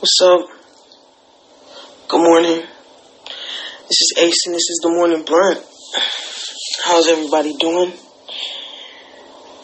What's 0.00 0.18
up? 0.22 0.48
Good 2.08 2.24
morning. 2.24 2.62
This 3.86 4.00
is 4.00 4.14
Ace 4.16 4.46
and 4.46 4.54
this 4.54 4.70
is 4.70 4.80
the 4.82 4.88
Morning 4.88 5.22
Blunt. 5.26 5.62
How's 6.84 7.06
everybody 7.06 7.52
doing? 7.58 7.92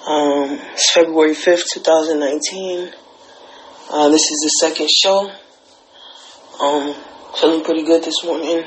Um, 0.06 0.60
it's 0.74 0.92
February 0.92 1.34
5th, 1.34 1.62
2019. 1.72 2.92
Uh, 3.88 4.08
this 4.10 4.30
is 4.30 4.40
the 4.42 4.50
second 4.60 4.90
show. 4.90 5.30
Um, 6.60 6.94
feeling 7.40 7.64
pretty 7.64 7.84
good 7.84 8.04
this 8.04 8.22
morning. 8.22 8.62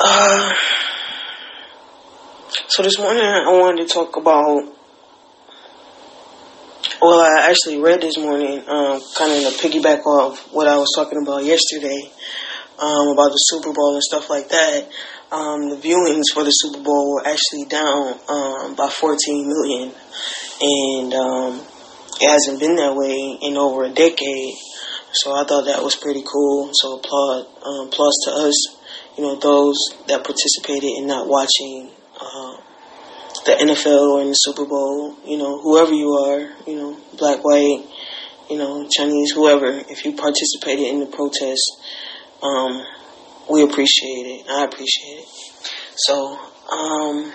Uh, 0.00 0.52
so 2.66 2.82
this 2.82 2.98
morning 2.98 3.22
I 3.22 3.52
wanted 3.52 3.86
to 3.86 3.94
talk 3.94 4.16
about 4.16 4.77
well, 7.00 7.20
I 7.20 7.48
actually 7.50 7.80
read 7.80 8.00
this 8.00 8.18
morning, 8.18 8.58
um, 8.66 9.00
kind 9.16 9.32
of 9.32 9.52
to 9.52 9.58
piggyback 9.62 10.04
off 10.04 10.52
what 10.52 10.66
I 10.66 10.76
was 10.76 10.90
talking 10.96 11.22
about 11.22 11.44
yesterday, 11.44 12.10
um, 12.78 13.08
about 13.08 13.30
the 13.30 13.38
Super 13.38 13.72
Bowl 13.72 13.94
and 13.94 14.02
stuff 14.02 14.28
like 14.28 14.48
that. 14.48 14.88
Um, 15.30 15.70
the 15.70 15.76
viewings 15.76 16.34
for 16.34 16.42
the 16.42 16.50
Super 16.50 16.82
Bowl 16.82 17.14
were 17.14 17.26
actually 17.26 17.66
down 17.66 18.18
um, 18.28 18.74
by 18.74 18.88
14 18.88 19.46
million, 19.46 19.92
and 20.60 21.14
um, 21.14 21.62
it 22.20 22.28
hasn't 22.28 22.58
been 22.58 22.74
that 22.76 22.96
way 22.96 23.38
in 23.42 23.56
over 23.56 23.84
a 23.84 23.90
decade. 23.90 24.54
So 25.12 25.32
I 25.32 25.44
thought 25.44 25.66
that 25.66 25.82
was 25.82 25.94
pretty 25.94 26.24
cool. 26.26 26.70
So 26.72 26.98
applaud, 26.98 27.46
um, 27.62 27.88
applause 27.88 28.16
to 28.24 28.30
us, 28.32 28.76
you 29.16 29.22
know, 29.22 29.36
those 29.36 29.78
that 30.08 30.24
participated 30.24 30.90
in 30.98 31.06
not 31.06 31.28
watching 31.28 31.90
uh, 32.20 32.56
the 33.44 33.52
NFL 33.52 34.12
or 34.12 34.22
in 34.22 34.28
the 34.28 34.34
Super 34.34 34.64
Bowl, 34.64 35.16
you 35.26 35.38
know, 35.38 35.60
whoever 35.60 35.92
you 35.92 36.10
are, 36.12 36.40
you 36.66 36.76
know, 36.76 36.98
black, 37.16 37.44
white, 37.44 37.84
you 38.50 38.58
know, 38.58 38.88
Chinese, 38.88 39.32
whoever, 39.32 39.66
if 39.66 40.04
you 40.04 40.12
participated 40.14 40.86
in 40.86 41.00
the 41.00 41.06
protest, 41.06 41.62
um, 42.42 42.84
we 43.50 43.62
appreciate 43.62 44.26
it. 44.26 44.46
I 44.48 44.64
appreciate 44.64 45.18
it. 45.18 45.28
So, 45.96 46.38
um, 46.70 47.32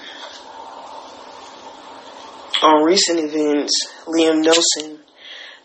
on 2.63 2.83
recent 2.83 3.19
events, 3.19 3.87
Liam 4.05 4.43
Nelson, 4.43 4.99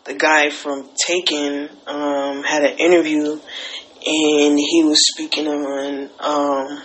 the 0.05 0.15
guy 0.15 0.51
from 0.51 0.89
Taken, 1.07 1.69
um, 1.87 2.43
had 2.43 2.65
an 2.65 2.79
interview 2.79 3.39
and 4.07 4.59
he 4.59 4.85
was 4.85 5.07
speaking 5.13 5.47
on, 5.47 6.11
um, 6.21 6.83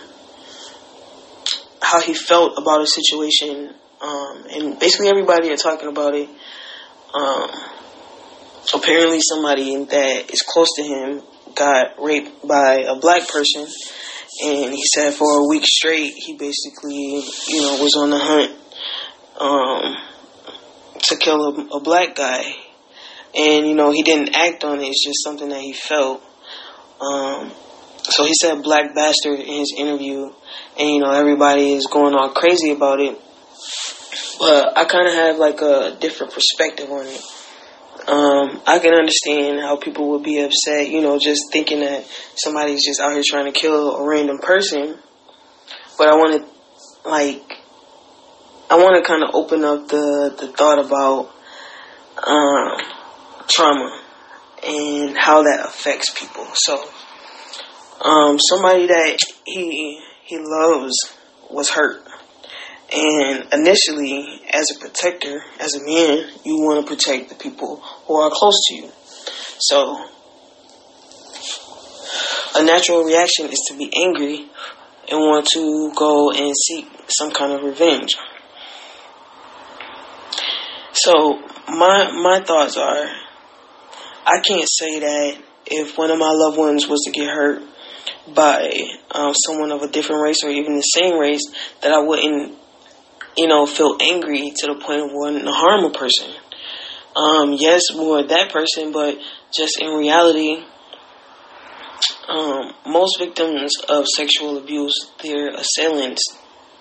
how 1.94 2.00
he 2.00 2.14
felt 2.14 2.58
about 2.58 2.82
a 2.82 2.86
situation, 2.86 3.72
um, 4.00 4.44
and 4.50 4.78
basically 4.80 5.08
everybody 5.08 5.50
are 5.52 5.56
talking 5.56 5.88
about 5.88 6.14
it. 6.14 6.28
Um, 7.14 7.50
apparently, 8.74 9.20
somebody 9.20 9.84
that 9.84 10.30
is 10.32 10.42
close 10.42 10.68
to 10.76 10.82
him 10.82 11.22
got 11.54 12.02
raped 12.02 12.46
by 12.48 12.84
a 12.88 12.96
black 12.96 13.28
person, 13.28 13.62
and 14.42 14.74
he 14.74 14.82
said 14.92 15.14
for 15.14 15.38
a 15.38 15.48
week 15.48 15.64
straight 15.64 16.14
he 16.14 16.36
basically, 16.36 17.22
you 17.46 17.62
know, 17.62 17.78
was 17.80 17.94
on 17.96 18.10
the 18.10 18.18
hunt 18.18 18.50
um, 19.38 19.96
to 20.98 21.16
kill 21.16 21.44
a, 21.44 21.76
a 21.76 21.80
black 21.80 22.16
guy, 22.16 22.42
and 23.36 23.68
you 23.68 23.74
know 23.74 23.92
he 23.92 24.02
didn't 24.02 24.34
act 24.34 24.64
on 24.64 24.80
it. 24.80 24.88
It's 24.88 25.04
just 25.04 25.22
something 25.22 25.48
that 25.50 25.60
he 25.60 25.72
felt. 25.72 26.20
Um, 27.00 27.52
so 28.04 28.24
he 28.24 28.34
said 28.34 28.62
black 28.62 28.94
bastard 28.94 29.40
in 29.40 29.60
his 29.60 29.74
interview 29.76 30.30
and 30.78 30.88
you 30.90 31.00
know 31.00 31.10
everybody 31.10 31.72
is 31.72 31.86
going 31.86 32.14
all 32.14 32.30
crazy 32.30 32.70
about 32.70 33.00
it. 33.00 33.18
But 34.38 34.76
I 34.76 34.84
kind 34.84 35.08
of 35.08 35.14
have 35.14 35.38
like 35.38 35.60
a 35.60 35.96
different 36.00 36.32
perspective 36.32 36.90
on 36.90 37.06
it. 37.06 37.20
Um, 38.06 38.60
I 38.66 38.80
can 38.80 38.92
understand 38.92 39.60
how 39.60 39.76
people 39.76 40.10
would 40.10 40.22
be 40.22 40.40
upset, 40.40 40.90
you 40.90 41.00
know, 41.00 41.18
just 41.18 41.50
thinking 41.50 41.80
that 41.80 42.04
somebody's 42.36 42.84
just 42.84 43.00
out 43.00 43.12
here 43.12 43.22
trying 43.24 43.50
to 43.50 43.58
kill 43.58 43.96
a 43.96 44.06
random 44.06 44.38
person. 44.38 44.98
But 45.96 46.08
I 46.08 46.14
want 46.16 46.42
to, 46.42 47.08
like, 47.08 47.58
I 48.68 48.76
want 48.76 49.02
to 49.02 49.08
kind 49.08 49.22
of 49.22 49.30
open 49.34 49.64
up 49.64 49.88
the 49.88 50.34
the 50.38 50.48
thought 50.48 50.84
about 50.84 51.32
um, 52.26 52.78
trauma 53.48 54.02
and 54.66 55.16
how 55.16 55.42
that 55.44 55.64
affects 55.64 56.10
people. 56.18 56.46
So, 56.54 56.84
um, 58.00 58.38
somebody 58.38 58.86
that 58.86 59.18
he 59.44 60.00
he 60.24 60.38
loves 60.38 60.94
was 61.50 61.70
hurt. 61.70 62.02
And 62.92 63.52
initially, 63.52 64.42
as 64.52 64.70
a 64.70 64.78
protector, 64.78 65.42
as 65.58 65.74
a 65.74 65.80
man, 65.80 66.30
you 66.44 66.60
want 66.60 66.86
to 66.86 66.94
protect 66.94 67.28
the 67.28 67.34
people 67.34 67.76
who 67.76 68.14
are 68.16 68.30
close 68.30 68.60
to 68.68 68.74
you. 68.74 68.90
So, 69.58 70.06
a 72.56 72.64
natural 72.64 73.02
reaction 73.04 73.46
is 73.46 73.60
to 73.68 73.76
be 73.76 73.90
angry 73.96 74.48
and 75.10 75.20
want 75.20 75.48
to 75.54 75.92
go 75.96 76.30
and 76.30 76.54
seek 76.56 76.86
some 77.08 77.30
kind 77.30 77.52
of 77.52 77.62
revenge. 77.62 78.14
So, 80.92 81.40
my 81.68 82.10
my 82.12 82.40
thoughts 82.46 82.76
are 82.76 83.06
I 84.26 84.40
can't 84.40 84.68
say 84.68 85.00
that 85.00 85.38
if 85.66 85.98
one 85.98 86.10
of 86.10 86.18
my 86.18 86.30
loved 86.30 86.58
ones 86.58 86.86
was 86.86 87.00
to 87.06 87.10
get 87.10 87.28
hurt 87.28 87.62
by 88.32 88.70
um, 89.10 89.34
someone 89.46 89.70
of 89.72 89.82
a 89.82 89.88
different 89.88 90.22
race 90.22 90.42
or 90.44 90.50
even 90.50 90.76
the 90.76 90.82
same 90.82 91.18
race 91.18 91.42
that 91.82 91.92
I 91.92 92.00
wouldn't, 92.00 92.56
you 93.36 93.46
know, 93.46 93.66
feel 93.66 93.96
angry 94.00 94.52
to 94.56 94.66
the 94.66 94.80
point 94.80 95.02
of 95.02 95.10
wanting 95.12 95.44
to 95.44 95.52
harm 95.52 95.84
a 95.84 95.90
person. 95.90 96.30
Um, 97.16 97.52
yes, 97.52 97.82
more 97.94 98.22
that 98.22 98.52
person, 98.52 98.92
but 98.92 99.18
just 99.56 99.80
in 99.80 99.90
reality, 99.90 100.64
um, 102.28 102.72
most 102.86 103.18
victims 103.18 103.72
of 103.88 104.06
sexual 104.06 104.58
abuse, 104.58 104.94
their 105.22 105.54
assailants, 105.54 106.22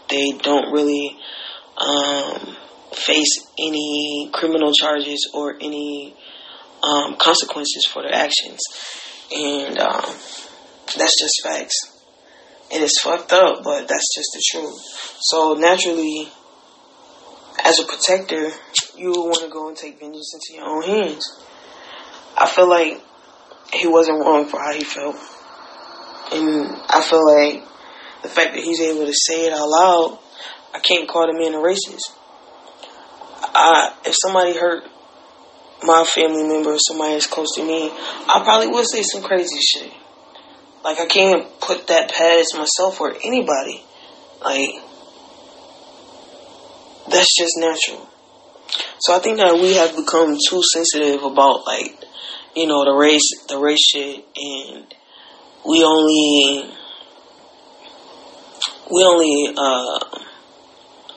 they 0.09 0.31
don't 0.41 0.71
really 0.71 1.17
um, 1.77 2.55
face 2.93 3.45
any 3.59 4.29
criminal 4.33 4.71
charges 4.73 5.29
or 5.33 5.55
any 5.55 6.15
um, 6.83 7.15
consequences 7.17 7.85
for 7.91 8.01
their 8.01 8.13
actions. 8.13 8.59
And 9.31 9.79
um, 9.79 10.15
that's 10.97 11.19
just 11.19 11.41
facts. 11.43 11.75
It 12.71 12.81
is 12.81 12.99
fucked 13.01 13.31
up, 13.31 13.63
but 13.63 13.87
that's 13.87 14.15
just 14.15 14.29
the 14.33 14.43
truth. 14.51 14.79
So 15.21 15.53
naturally, 15.53 16.27
as 17.63 17.79
a 17.79 17.85
protector, 17.85 18.51
you 18.97 19.11
want 19.11 19.41
to 19.41 19.49
go 19.49 19.67
and 19.67 19.77
take 19.77 19.99
vengeance 19.99 20.33
into 20.33 20.59
your 20.59 20.67
own 20.67 20.83
hands. 20.83 21.25
I 22.37 22.47
feel 22.47 22.67
like 22.67 23.01
he 23.73 23.87
wasn't 23.87 24.19
wrong 24.19 24.45
for 24.45 24.59
how 24.59 24.73
he 24.73 24.83
felt. 24.83 25.15
And 26.31 26.75
I 26.89 27.01
feel 27.01 27.23
like 27.25 27.63
the 28.23 28.29
fact 28.29 28.55
that 28.55 28.63
he's 28.63 28.81
able 28.81 29.05
to 29.05 29.13
say 29.13 29.45
it 29.45 29.53
out 29.53 29.67
loud, 29.67 30.19
I 30.73 30.79
can't 30.79 31.07
call 31.07 31.27
the 31.27 31.37
man 31.37 31.53
a 31.53 31.57
racist. 31.57 32.11
I, 33.55 33.93
if 34.05 34.15
somebody 34.19 34.57
hurt 34.57 34.83
my 35.83 36.05
family 36.05 36.43
member 36.47 36.71
or 36.71 36.79
somebody 36.79 37.13
that's 37.13 37.27
close 37.27 37.53
to 37.55 37.63
me, 37.63 37.91
I 37.91 38.41
probably 38.43 38.67
would 38.67 38.87
say 38.87 39.03
some 39.03 39.21
crazy 39.21 39.59
shit. 39.59 39.91
Like 40.83 40.99
I 40.99 41.05
can't 41.05 41.39
even 41.39 41.51
put 41.61 41.87
that 41.87 42.11
past 42.11 42.55
myself 42.55 42.99
or 42.99 43.15
anybody. 43.23 43.83
Like 44.43 44.69
that's 47.09 47.37
just 47.37 47.57
natural. 47.57 48.09
So 48.99 49.15
I 49.15 49.19
think 49.19 49.37
that 49.37 49.53
we 49.53 49.75
have 49.75 49.95
become 49.95 50.37
too 50.49 50.61
sensitive 50.73 51.23
about 51.23 51.65
like, 51.65 52.03
you 52.55 52.67
know, 52.67 52.83
the 52.83 52.97
race 52.97 53.31
the 53.47 53.57
race 53.57 53.79
shit 53.81 54.25
and 54.35 54.93
we 55.65 55.83
only 55.83 56.69
we 58.91 59.03
only 59.03 59.53
uh 59.55 60.19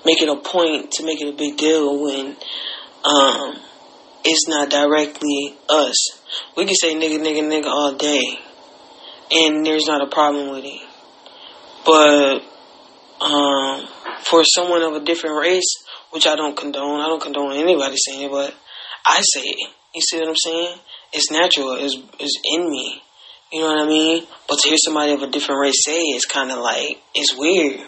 make 0.05 0.23
it 0.23 0.29
a 0.29 0.37
point 0.37 0.93
to 0.93 1.05
make 1.05 1.21
it 1.21 1.35
a 1.35 1.37
big 1.37 1.57
deal 1.57 2.01
when 2.01 2.37
um 3.05 3.57
it's 4.25 4.49
not 4.49 4.71
directly 4.71 5.57
us. 5.69 6.21
We 6.57 6.67
can 6.67 6.75
say 6.75 6.95
nigga 6.95 7.19
nigga 7.19 7.43
nigga 7.43 7.67
all 7.67 7.95
day 7.95 8.39
and 9.31 9.65
there's 9.65 9.87
not 9.87 10.07
a 10.07 10.11
problem 10.11 10.51
with 10.51 10.65
it. 10.65 10.83
But 11.85 12.43
um, 13.25 13.87
for 14.25 14.45
someone 14.45 14.83
of 14.83 14.95
a 14.95 15.05
different 15.05 15.41
race, 15.41 15.85
which 16.11 16.27
I 16.27 16.37
don't 16.37 16.57
condone, 16.57 17.01
I 17.01 17.07
don't 17.07 17.23
condone 17.23 17.53
anybody 17.53 17.97
saying 17.97 18.23
it, 18.23 18.31
but 18.31 18.55
I 19.07 19.21
say 19.21 19.41
it. 19.41 19.71
You 19.95 20.01
see 20.01 20.19
what 20.19 20.29
I'm 20.29 20.37
saying? 20.37 20.79
It's 21.13 21.31
natural. 21.31 21.77
It's, 21.79 21.97
it's 22.19 22.41
in 22.45 22.69
me. 22.71 23.03
You 23.53 23.61
know 23.61 23.69
what 23.69 23.83
I 23.83 23.87
mean? 23.87 24.27
But 24.49 24.59
to 24.59 24.69
hear 24.69 24.77
somebody 24.85 25.13
of 25.13 25.23
a 25.23 25.31
different 25.31 25.61
race 25.61 25.85
say 25.85 25.97
it, 25.97 26.17
it's 26.17 26.27
kind 26.27 26.51
of 26.51 26.59
like, 26.59 27.01
it's 27.15 27.35
weird. 27.37 27.81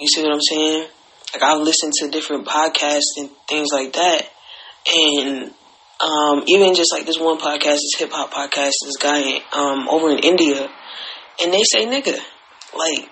You 0.00 0.08
see 0.08 0.22
what 0.22 0.32
I'm 0.32 0.40
saying? 0.40 0.88
Like, 1.32 1.42
I've 1.42 1.62
listened 1.62 1.92
to 2.00 2.10
different 2.10 2.46
podcasts 2.46 3.16
and 3.16 3.30
things 3.48 3.68
like 3.72 3.92
that. 3.92 4.22
And 4.92 5.54
um, 6.02 6.44
even 6.46 6.74
just 6.74 6.92
like 6.92 7.06
this 7.06 7.18
one 7.18 7.38
podcast, 7.38 7.80
this 7.80 7.96
hip 7.98 8.10
hop 8.12 8.32
podcast, 8.32 8.72
this 8.84 8.96
guy 9.00 9.42
um, 9.52 9.88
over 9.88 10.10
in 10.10 10.18
India, 10.18 10.68
and 11.42 11.52
they 11.52 11.62
say 11.62 11.86
nigga, 11.86 12.18
like 12.76 13.08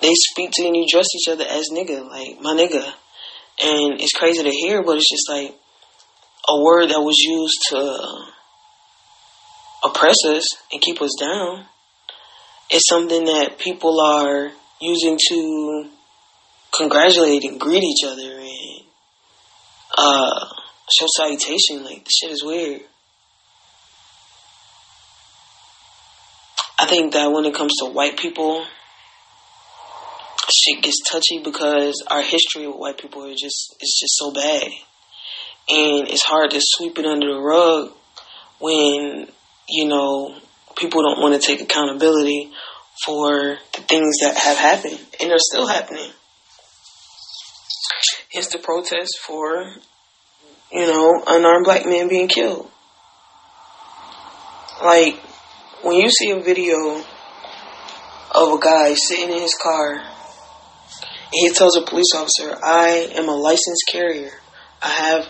they 0.00 0.12
speak 0.14 0.50
to 0.52 0.62
you 0.62 0.68
and 0.68 0.76
you 0.76 0.86
dress 0.90 1.06
each 1.14 1.32
other 1.32 1.44
as 1.44 1.68
nigga, 1.72 2.08
like 2.08 2.40
my 2.40 2.54
nigga, 2.54 2.82
and 3.62 4.00
it's 4.00 4.12
crazy 4.12 4.42
to 4.42 4.50
hear, 4.50 4.82
but 4.82 4.96
it's 4.96 5.10
just 5.10 5.28
like, 5.28 5.54
a 6.48 6.60
word 6.60 6.88
that 6.90 7.00
was 7.00 7.18
used 7.18 7.58
to 7.68 8.24
oppress 9.84 10.16
us 10.26 10.46
and 10.72 10.80
keep 10.80 11.00
us 11.00 11.14
down. 11.20 11.64
It's 12.70 12.88
something 12.88 13.24
that 13.24 13.58
people 13.58 14.00
are 14.00 14.50
using 14.80 15.18
to 15.28 15.88
congratulate 16.76 17.44
and 17.44 17.60
greet 17.60 17.82
each 17.82 18.04
other 18.06 18.38
and 18.38 18.84
uh, 19.96 20.46
show 20.92 21.06
salutation. 21.16 21.84
Like, 21.84 22.06
shit 22.10 22.30
is 22.30 22.42
weird. 22.44 22.82
I 26.78 26.86
think 26.86 27.12
that 27.12 27.30
when 27.30 27.44
it 27.44 27.54
comes 27.54 27.72
to 27.80 27.86
white 27.86 28.16
people, 28.18 28.64
shit 30.50 30.82
gets 30.82 31.00
touchy 31.10 31.42
because 31.42 32.02
our 32.06 32.22
history 32.22 32.66
with 32.66 32.76
white 32.76 32.98
people 32.98 33.24
is 33.24 33.38
just 33.40 33.76
it's 33.80 34.00
just 34.00 34.16
so 34.16 34.32
bad, 34.32 34.64
and 35.68 36.08
it's 36.08 36.24
hard 36.24 36.50
to 36.52 36.60
sweep 36.60 36.98
it 36.98 37.04
under 37.04 37.34
the 37.34 37.40
rug 37.40 37.92
when 38.58 39.28
you 39.68 39.88
know 39.88 40.34
people 40.76 41.02
don't 41.02 41.20
want 41.20 41.40
to 41.40 41.46
take 41.46 41.60
accountability 41.60 42.50
for 43.04 43.58
the 43.74 43.82
things 43.82 44.16
that 44.22 44.36
have 44.36 44.56
happened 44.56 44.98
and 45.20 45.30
are 45.30 45.38
still 45.38 45.66
happening. 45.66 46.10
Hence 48.32 48.48
the 48.48 48.58
protest 48.58 49.18
for 49.26 49.74
you 50.72 50.86
know 50.86 51.22
unarmed 51.26 51.64
black 51.64 51.84
men 51.86 52.08
being 52.08 52.28
killed. 52.28 52.70
Like 54.82 55.16
when 55.82 55.96
you 55.96 56.10
see 56.10 56.30
a 56.30 56.40
video 56.40 57.02
of 58.32 58.52
a 58.52 58.60
guy 58.60 58.94
sitting 58.94 59.34
in 59.34 59.42
his 59.42 59.56
car 59.60 59.94
and 61.32 61.48
he 61.48 61.50
tells 61.50 61.76
a 61.76 61.82
police 61.82 62.12
officer, 62.14 62.58
I 62.62 63.10
am 63.14 63.28
a 63.28 63.36
licensed 63.36 63.84
carrier. 63.90 64.32
I 64.82 64.88
have 64.88 65.28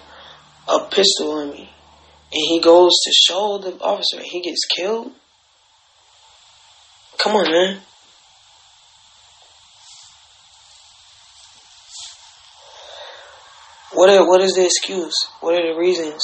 a 0.68 0.88
pistol 0.88 1.40
in 1.40 1.50
me. 1.50 1.70
And 2.32 2.42
he 2.48 2.60
goes 2.60 2.92
to 3.04 3.12
show 3.12 3.58
the 3.58 3.78
officer 3.80 4.18
and 4.18 4.26
he 4.26 4.40
gets 4.40 4.64
killed. 4.64 5.12
Come 7.18 7.36
on, 7.36 7.50
man. 7.50 7.80
What 13.92 14.08
are, 14.08 14.26
what 14.26 14.40
is 14.40 14.54
the 14.54 14.64
excuse? 14.64 15.14
What 15.40 15.54
are 15.54 15.72
the 15.72 15.78
reasons? 15.78 16.22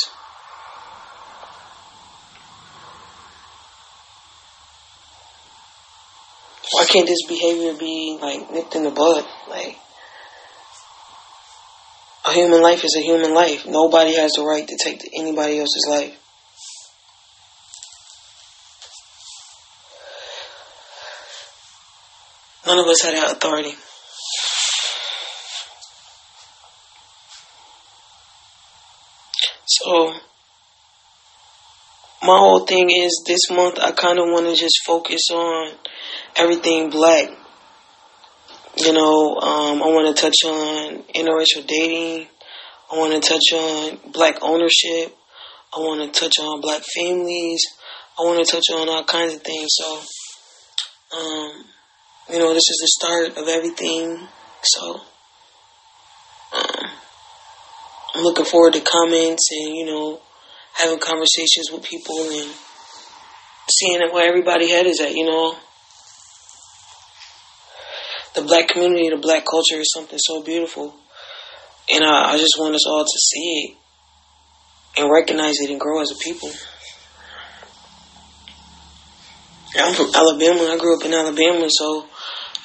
Why 6.72 6.84
can't 6.84 7.06
this 7.06 7.26
behavior 7.26 7.74
be 7.74 8.18
like 8.20 8.50
nipped 8.52 8.74
in 8.74 8.84
the 8.84 8.90
bud? 8.90 9.24
Like 9.48 9.76
a 12.26 12.32
human 12.32 12.60
life 12.60 12.84
is 12.84 12.96
a 12.96 13.02
human 13.02 13.34
life. 13.34 13.66
Nobody 13.66 14.14
has 14.14 14.32
the 14.32 14.44
right 14.44 14.66
to 14.66 14.78
take 14.82 15.00
anybody 15.18 15.58
else's 15.58 15.86
life. 15.88 16.14
None 22.66 22.78
of 22.80 22.86
us 22.86 23.02
had 23.02 23.14
that 23.14 23.32
authority. 23.32 23.74
So, 29.87 30.12
my 32.23 32.38
whole 32.38 32.67
thing 32.67 32.91
is 32.91 33.23
this 33.25 33.49
month 33.50 33.79
I 33.79 33.93
kind 33.93 34.19
of 34.19 34.25
want 34.31 34.47
to 34.47 34.56
just 34.56 34.81
focus 34.85 35.21
on 35.33 35.75
everything 36.35 36.91
black. 36.91 37.29
You 38.77 38.93
know, 38.93 39.37
um, 39.37 39.81
I 39.81 39.87
want 39.87 40.09
to 40.09 40.21
touch 40.21 40.38
on 40.44 41.05
interracial 41.15 41.65
dating. 41.69 42.27
I 42.91 42.99
want 42.99 43.12
to 43.12 43.29
touch 43.29 43.53
on 43.53 44.11
black 44.11 44.43
ownership. 44.43 45.17
I 45.73 45.79
want 45.79 46.12
to 46.12 46.21
touch 46.21 46.35
on 46.41 46.61
black 46.61 46.83
families. 46.97 47.61
I 48.19 48.23
want 48.23 48.44
to 48.44 48.50
touch 48.50 48.65
on 48.75 48.88
all 48.88 49.05
kinds 49.05 49.35
of 49.35 49.43
things. 49.43 49.69
So, 49.69 50.00
um, 51.17 51.65
you 52.33 52.41
know, 52.41 52.53
this 52.53 52.69
is 52.69 52.79
the 52.81 52.88
start 52.88 53.38
of 53.38 53.47
everything. 53.47 54.27
So, 54.65 55.00
um, 56.56 56.91
I'm 58.16 58.22
looking 58.22 58.46
forward 58.46 58.72
to 58.72 58.80
comments 58.80 59.48
and, 59.52 59.76
you 59.76 59.84
know, 59.84 60.20
having 60.72 60.98
conversations 60.98 61.70
with 61.70 61.84
people 61.84 62.18
and 62.30 62.50
seeing 63.70 64.00
where 64.12 64.28
everybody 64.28 64.70
head 64.70 64.86
is 64.86 65.00
at, 65.00 65.14
you 65.14 65.26
know 65.26 65.56
the 68.36 68.42
black 68.42 68.68
community, 68.68 69.08
the 69.08 69.16
black 69.16 69.44
culture 69.50 69.80
is 69.80 69.90
something 69.92 70.18
so 70.18 70.42
beautiful. 70.42 70.94
And 71.90 72.04
I, 72.04 72.34
I 72.34 72.38
just 72.38 72.56
want 72.58 72.74
us 72.74 72.86
all 72.86 73.02
to 73.02 73.18
see 73.18 73.48
it 73.64 73.76
and 75.00 75.10
recognize 75.10 75.56
it 75.60 75.70
and 75.70 75.80
grow 75.80 76.00
as 76.02 76.10
a 76.10 76.16
people. 76.22 76.50
I'm 79.78 79.94
from 79.94 80.14
Alabama. 80.14 80.72
I 80.72 80.78
grew 80.78 80.96
up 80.96 81.04
in 81.04 81.12
Alabama, 81.12 81.66
so 81.68 82.06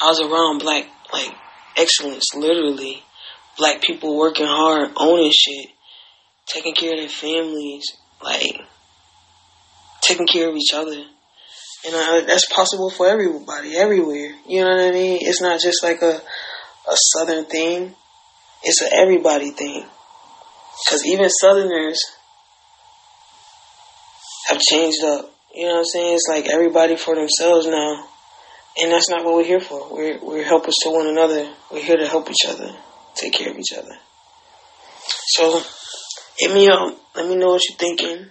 I 0.02 0.10
was 0.10 0.22
around 0.22 0.60
black, 0.60 0.86
like, 1.12 1.34
excellence, 1.78 2.26
literally. 2.36 3.04
Black 3.58 3.82
people 3.82 4.18
working 4.18 4.48
hard, 4.48 4.92
owning 4.98 5.32
shit, 5.34 5.70
taking 6.48 6.74
care 6.74 6.94
of 6.94 7.00
their 7.00 7.10
families, 7.10 7.86
like, 8.24 8.62
taking 10.02 10.28
care 10.28 10.50
of 10.50 10.56
each 10.56 10.74
other. 10.74 10.96
You 11.84 11.90
uh, 11.90 11.92
know, 11.92 12.22
that's 12.28 12.52
possible 12.54 12.90
for 12.90 13.08
everybody, 13.08 13.76
everywhere. 13.76 14.36
You 14.48 14.64
know 14.64 14.70
what 14.70 14.82
I 14.82 14.92
mean? 14.92 15.20
It's 15.22 15.42
not 15.42 15.60
just 15.60 15.84
like 15.84 16.02
a, 16.02 16.16
a 16.16 16.96
southern 16.96 17.46
thing. 17.46 17.96
It's 18.64 18.82
an 18.82 18.90
everybody 18.94 19.52
thing. 19.52 19.86
Because 20.86 21.06
even 21.06 21.30
southerners 21.30 22.00
have 24.50 24.60
changed 24.60 25.04
up. 25.04 25.34
You 25.56 25.66
know 25.66 25.74
what 25.74 25.80
I'm 25.80 25.86
saying? 25.86 26.16
It's 26.16 26.28
like 26.30 26.48
everybody 26.48 26.96
for 26.96 27.16
themselves 27.16 27.68
now. 27.68 28.08
And 28.82 28.92
that's 28.92 29.10
not 29.10 29.26
what 29.26 29.36
we're 29.36 29.44
here 29.44 29.60
for. 29.60 29.94
We're, 29.94 30.20
we're 30.24 30.44
helpers 30.44 30.76
to 30.84 30.92
one 30.92 31.08
another. 31.08 31.52
We're 31.72 31.84
here 31.84 31.98
to 31.98 32.08
help 32.08 32.30
each 32.30 32.48
other, 32.48 32.74
take 33.16 33.34
care 33.34 33.52
of 33.52 33.58
each 33.58 33.74
other. 33.78 33.98
So, 35.28 35.62
hit 36.38 36.54
me 36.54 36.70
up. 36.70 36.98
Let 37.16 37.28
me 37.28 37.36
know 37.36 37.52
what 37.52 37.62
you're 37.68 37.78
thinking. 37.78 38.28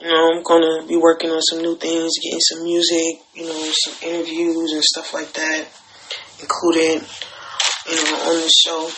You 0.00 0.08
know, 0.08 0.32
I'm 0.34 0.42
gonna 0.42 0.86
be 0.86 0.96
working 0.96 1.30
on 1.30 1.40
some 1.40 1.62
new 1.62 1.76
things, 1.76 2.12
getting 2.22 2.40
some 2.40 2.64
music, 2.64 3.20
you 3.34 3.46
know, 3.46 3.72
some 3.72 3.94
interviews 4.02 4.72
and 4.72 4.82
stuff 4.82 5.14
like 5.14 5.32
that 5.32 5.68
included, 6.40 7.02
you 7.88 8.04
know, 8.04 8.16
on 8.28 8.34
the 8.34 8.50
show. 8.64 8.90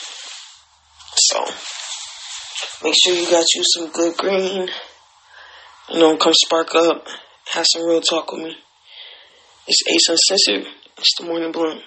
So 1.17 1.45
make 2.83 2.95
sure 2.97 3.15
you 3.15 3.31
got 3.31 3.45
you 3.55 3.63
some 3.75 3.89
good 3.91 4.17
green. 4.17 4.69
You 5.91 5.99
know, 6.01 6.17
come 6.17 6.33
spark 6.35 6.75
up, 6.75 7.07
have 7.53 7.67
some 7.71 7.87
real 7.87 8.01
talk 8.01 8.33
with 8.33 8.43
me. 8.43 8.57
It's 9.69 9.83
Ace 9.89 10.09
Uncensored. 10.09 10.73
It's 10.99 11.15
the 11.19 11.27
morning 11.27 11.53
blunt. 11.53 11.83